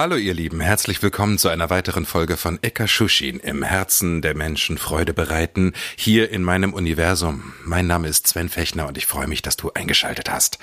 [0.00, 4.36] Hallo ihr Lieben, herzlich willkommen zu einer weiteren Folge von Eka Shushin im Herzen der
[4.36, 7.52] Menschen Freude bereiten, hier in meinem Universum.
[7.64, 10.60] Mein Name ist Sven Fechner und ich freue mich, dass du eingeschaltet hast.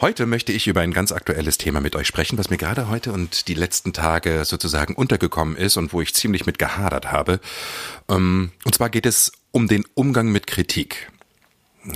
[0.00, 3.12] Heute möchte ich über ein ganz aktuelles Thema mit euch sprechen, was mir gerade heute
[3.12, 7.40] und die letzten Tage sozusagen untergekommen ist und wo ich ziemlich mit gehadert habe.
[8.08, 11.10] Ähm, und zwar geht es um den Umgang mit Kritik.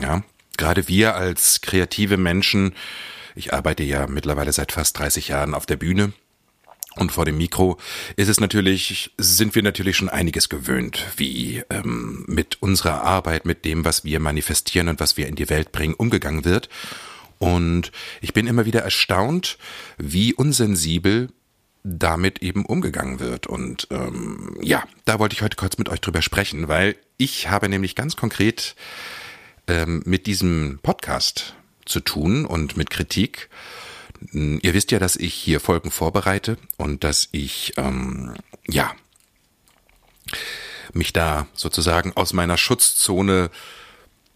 [0.00, 0.24] Ja,
[0.56, 2.74] gerade wir als kreative Menschen,
[3.36, 6.12] ich arbeite ja mittlerweile seit fast 30 Jahren auf der Bühne,
[6.96, 7.78] und vor dem Mikro
[8.16, 13.64] ist es natürlich, sind wir natürlich schon einiges gewöhnt, wie ähm, mit unserer Arbeit, mit
[13.64, 16.68] dem, was wir manifestieren und was wir in die Welt bringen, umgegangen wird.
[17.38, 19.58] Und ich bin immer wieder erstaunt,
[19.98, 21.28] wie unsensibel
[21.82, 23.46] damit eben umgegangen wird.
[23.46, 27.68] Und ähm, ja, da wollte ich heute kurz mit euch drüber sprechen, weil ich habe
[27.68, 28.76] nämlich ganz konkret
[29.66, 31.54] ähm, mit diesem Podcast
[31.84, 33.48] zu tun und mit Kritik.
[34.32, 38.34] Ihr wisst ja, dass ich hier Folgen vorbereite und dass ich, ähm,
[38.68, 38.94] ja,
[40.92, 43.50] mich da sozusagen aus meiner Schutzzone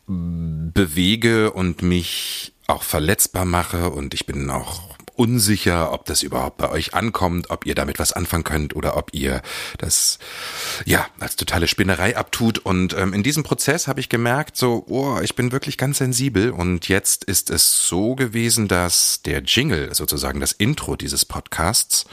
[0.06, 6.70] bewege und mich auch verletzbar mache und ich bin auch unsicher, ob das überhaupt bei
[6.70, 9.42] euch ankommt, ob ihr damit was anfangen könnt oder ob ihr
[9.78, 10.18] das
[10.84, 12.58] ja als totale Spinnerei abtut.
[12.58, 16.50] Und ähm, in diesem Prozess habe ich gemerkt, so, oh, ich bin wirklich ganz sensibel.
[16.50, 22.06] Und jetzt ist es so gewesen, dass der Jingle, sozusagen das Intro dieses Podcasts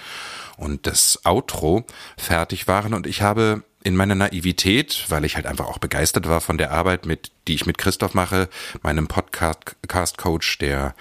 [0.57, 1.85] und das Outro
[2.17, 6.41] fertig waren und ich habe in meiner Naivität, weil ich halt einfach auch begeistert war
[6.41, 8.47] von der Arbeit, mit die ich mit Christoph mache,
[8.81, 10.95] meinem Podcast-Coach, der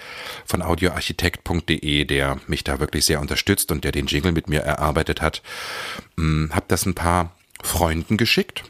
[0.44, 5.20] von audioarchitekt.de, der mich da wirklich sehr unterstützt und der den Jingle mit mir erarbeitet
[5.20, 5.42] hat,
[6.16, 8.64] hm, habe das ein paar Freunden geschickt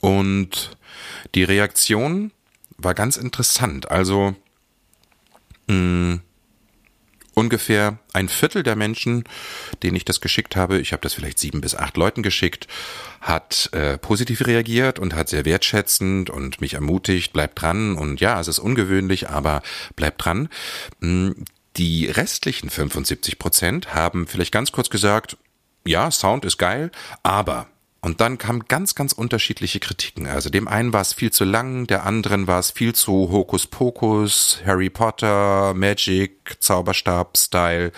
[0.00, 0.76] und
[1.34, 2.32] die Reaktion
[2.76, 3.90] war ganz interessant.
[3.90, 4.34] Also
[5.66, 6.20] mh, hm,
[7.34, 9.24] ungefähr ein Viertel der Menschen,
[9.82, 12.66] denen ich das geschickt habe, ich habe das vielleicht sieben bis acht Leuten geschickt,
[13.20, 18.40] hat äh, positiv reagiert und hat sehr wertschätzend und mich ermutigt, bleibt dran und ja,
[18.40, 19.62] es ist ungewöhnlich, aber
[19.96, 20.48] bleibt dran.
[21.00, 21.44] Hm,
[21.76, 25.36] die restlichen 75 Prozent haben vielleicht ganz kurz gesagt,
[25.86, 26.90] ja, Sound ist geil,
[27.22, 27.68] aber
[28.02, 30.26] und dann kamen ganz, ganz unterschiedliche Kritiken.
[30.26, 34.60] Also dem einen war es viel zu lang, der anderen war es viel zu Hokuspokus,
[34.64, 37.92] Harry Potter, Magic, Zauberstab-Style.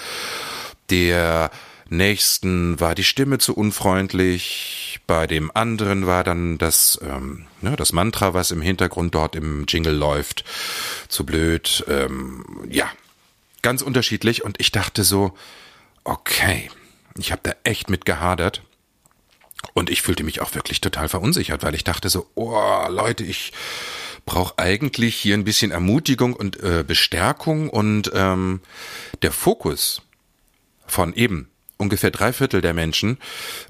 [0.91, 1.51] Der
[1.89, 7.93] nächsten war die Stimme zu unfreundlich, bei dem anderen war dann das, ähm, ne, das
[7.93, 10.45] Mantra, was im Hintergrund dort im Jingle läuft,
[11.09, 11.85] zu blöd.
[11.89, 12.91] Ähm, ja,
[13.63, 14.43] ganz unterschiedlich.
[14.43, 15.37] Und ich dachte so,
[16.03, 16.71] okay,
[17.19, 18.63] ich habe da echt mit gehadert.
[19.75, 23.53] Und ich fühlte mich auch wirklich total verunsichert, weil ich dachte so, oh Leute, ich
[24.27, 28.61] brauche eigentlich hier ein bisschen Ermutigung und äh, Bestärkung und ähm,
[29.23, 30.03] der Fokus
[30.87, 33.19] von eben ungefähr drei Viertel der Menschen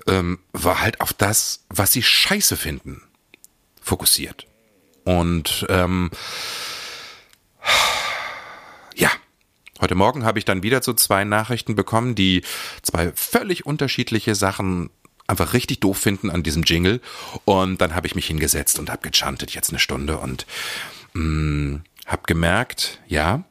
[0.06, 3.02] ähm, war halt auf das, was sie scheiße finden,
[3.80, 4.46] fokussiert.
[5.04, 6.10] Und ähm,
[8.94, 9.10] ja,
[9.80, 12.42] heute Morgen habe ich dann wieder so zwei Nachrichten bekommen, die
[12.82, 14.90] zwei völlig unterschiedliche Sachen
[15.32, 17.00] einfach richtig doof finden an diesem Jingle.
[17.44, 20.46] Und dann habe ich mich hingesetzt und habe gechantet jetzt eine Stunde und
[21.14, 21.76] mm,
[22.06, 23.42] habe gemerkt, ja,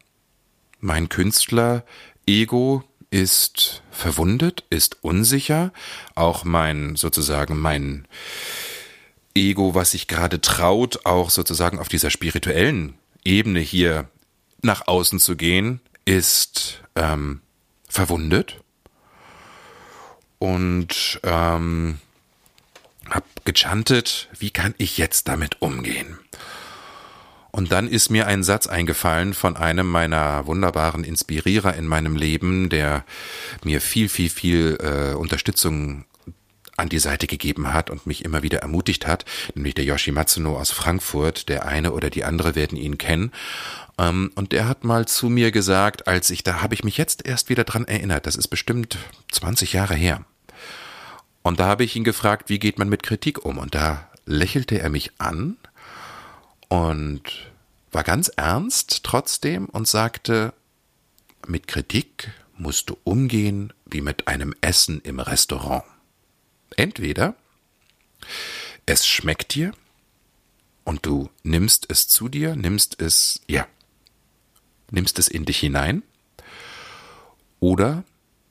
[0.80, 5.74] mein Künstler-Ego ist verwundet, ist unsicher.
[6.16, 8.08] Auch mein, sozusagen, mein
[9.36, 12.94] Ego, was sich gerade traut, auch sozusagen auf dieser spirituellen
[13.26, 14.08] Ebene hier
[14.62, 17.42] nach außen zu gehen, ist ähm,
[17.88, 18.62] verwundet
[20.42, 22.00] und ähm,
[23.08, 26.18] habe gechantet, wie kann ich jetzt damit umgehen?
[27.52, 32.70] Und dann ist mir ein Satz eingefallen von einem meiner wunderbaren Inspirierer in meinem Leben,
[32.70, 33.06] der
[33.64, 36.06] mir viel, viel, viel äh, Unterstützung
[36.82, 39.24] an die Seite gegeben hat und mich immer wieder ermutigt hat,
[39.56, 41.48] nämlich der Yoshi Matsuno aus Frankfurt.
[41.48, 43.32] Der eine oder die andere werden ihn kennen.
[43.98, 47.26] Ähm, und der hat mal zu mir gesagt, als ich da habe ich mich jetzt
[47.26, 48.98] erst wieder dran erinnert, das ist bestimmt
[49.32, 50.26] 20 Jahre her.
[51.44, 53.58] Und da habe ich ihn gefragt, wie geht man mit Kritik um?
[53.58, 55.58] Und da lächelte er mich an
[56.68, 57.52] und
[57.92, 60.54] war ganz ernst trotzdem und sagte,
[61.48, 65.84] mit Kritik musst du umgehen wie mit einem Essen im Restaurant.
[66.78, 67.36] Entweder
[68.86, 69.74] es schmeckt dir
[70.84, 73.68] und du nimmst es zu dir, nimmst es, ja,
[74.90, 76.04] nimmst es in dich hinein,
[77.60, 78.04] oder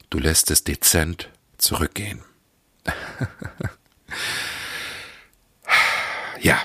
[0.08, 1.28] du lässt es dezent
[1.58, 2.22] zurückgehen.
[6.40, 6.58] ja,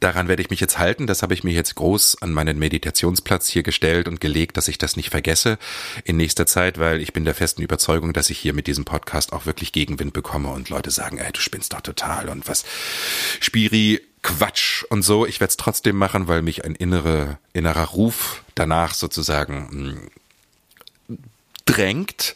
[0.00, 1.06] daran werde ich mich jetzt halten.
[1.06, 4.78] Das habe ich mir jetzt groß an meinen Meditationsplatz hier gestellt und gelegt, dass ich
[4.78, 5.58] das nicht vergesse
[6.04, 9.32] in nächster Zeit, weil ich bin der festen Überzeugung, dass ich hier mit diesem Podcast
[9.32, 12.64] auch wirklich Gegenwind bekomme und Leute sagen, ey, du spinnst doch total und was
[13.40, 15.26] Spiri Quatsch und so.
[15.26, 20.00] Ich werde es trotzdem machen, weil mich ein innere, innerer Ruf danach sozusagen
[21.08, 21.18] mh,
[21.64, 22.34] drängt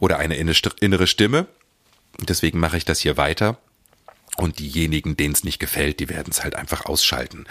[0.00, 1.46] oder eine innere Stimme.
[2.18, 3.58] Deswegen mache ich das hier weiter.
[4.38, 7.46] Und diejenigen, denen es nicht gefällt, die werden es halt einfach ausschalten.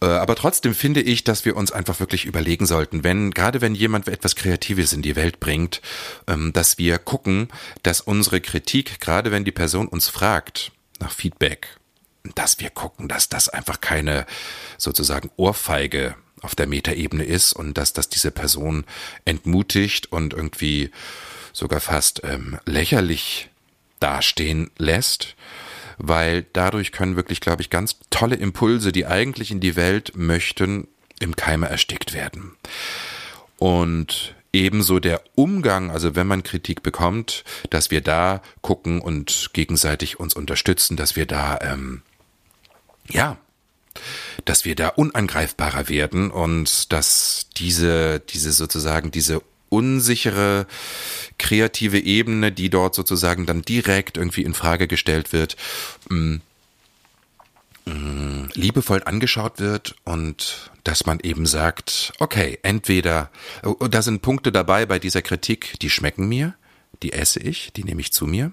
[0.00, 3.74] Äh, aber trotzdem finde ich, dass wir uns einfach wirklich überlegen sollten, wenn, gerade wenn
[3.74, 5.80] jemand etwas Kreatives in die Welt bringt,
[6.26, 7.48] ähm, dass wir gucken,
[7.82, 11.68] dass unsere Kritik, gerade wenn die Person uns fragt nach Feedback,
[12.34, 14.26] dass wir gucken, dass das einfach keine
[14.78, 18.84] sozusagen Ohrfeige auf der Metaebene ist und dass das diese Person
[19.24, 20.90] entmutigt und irgendwie
[21.52, 23.48] sogar fast ähm, lächerlich
[24.00, 25.36] dastehen lässt,
[25.98, 30.88] weil dadurch können wirklich, glaube ich, ganz tolle Impulse, die eigentlich in die Welt möchten,
[31.20, 32.56] im Keime erstickt werden.
[33.58, 40.18] Und ebenso der Umgang, also wenn man Kritik bekommt, dass wir da gucken und gegenseitig
[40.20, 42.02] uns unterstützen, dass wir da, ähm,
[43.08, 43.36] ja,
[44.44, 50.66] dass wir da unangreifbarer werden und dass diese, diese sozusagen, diese unsichere
[51.38, 55.56] kreative Ebene, die dort sozusagen dann direkt irgendwie in Frage gestellt wird,
[56.08, 56.36] mm,
[57.86, 63.30] mm, liebevoll angeschaut wird und dass man eben sagt, okay, entweder,
[63.64, 66.54] oh, da sind Punkte dabei bei dieser Kritik, die schmecken mir,
[67.02, 68.52] die esse ich, die nehme ich zu mir.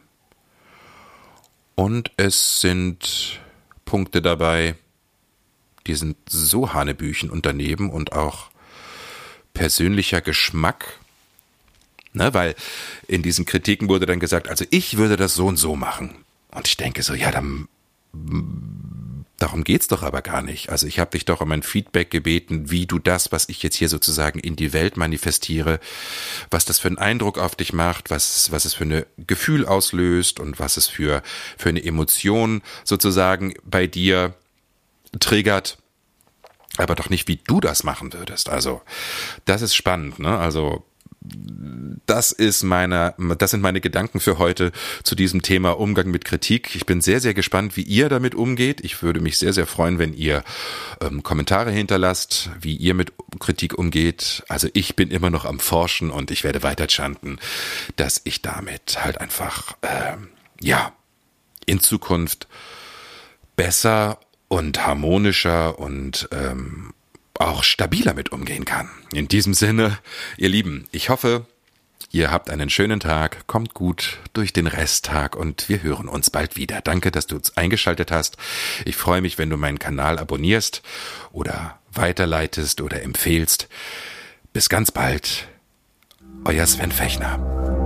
[1.76, 3.40] Und es sind
[3.86, 4.76] Punkte dabei,
[5.88, 8.50] die sind so Hanebüchen und daneben und auch
[9.54, 11.00] persönlicher Geschmack
[12.14, 12.54] Ne, weil
[13.08, 16.14] in diesen Kritiken wurde dann gesagt, also ich würde das so und so machen.
[16.52, 17.68] Und ich denke so, ja, dann
[19.40, 20.70] darum geht's doch aber gar nicht.
[20.70, 23.76] Also ich habe dich doch um ein Feedback gebeten, wie du das, was ich jetzt
[23.76, 25.80] hier sozusagen in die Welt manifestiere,
[26.52, 30.40] was das für einen Eindruck auf dich macht, was, was es für ein Gefühl auslöst
[30.40, 31.24] und was es für,
[31.58, 34.36] für eine Emotion sozusagen bei dir
[35.20, 35.78] triggert
[36.78, 38.50] aber doch nicht, wie du das machen würdest.
[38.50, 38.82] Also,
[39.46, 40.40] das ist spannend, ne?
[40.40, 40.84] Also,
[42.06, 44.72] das ist meine, das sind meine Gedanken für heute
[45.04, 46.76] zu diesem Thema Umgang mit Kritik.
[46.76, 48.82] Ich bin sehr, sehr gespannt, wie ihr damit umgeht.
[48.82, 50.44] Ich würde mich sehr, sehr freuen, wenn ihr
[51.02, 54.44] ähm, Kommentare hinterlasst, wie ihr mit Kritik umgeht.
[54.48, 57.40] Also ich bin immer noch am Forschen und ich werde weiter chanten,
[57.96, 60.30] dass ich damit halt einfach, ähm,
[60.62, 60.94] ja,
[61.66, 62.48] in Zukunft
[63.56, 66.93] besser und harmonischer und ähm,
[67.40, 68.90] auch stabiler mit umgehen kann.
[69.14, 69.98] In diesem Sinne,
[70.38, 71.46] ihr Lieben, ich hoffe,
[72.12, 76.56] ihr habt einen schönen Tag, kommt gut durch den Resttag und wir hören uns bald
[76.56, 76.82] wieder.
[76.82, 78.38] Danke, dass du uns eingeschaltet hast.
[78.86, 80.84] Ich freue mich, wenn du meinen Kanal abonnierst
[81.32, 83.68] oder weiterleitest oder empfehlst.
[84.54, 85.48] Bis ganz bald.
[86.46, 87.83] Euer Sven Fechner.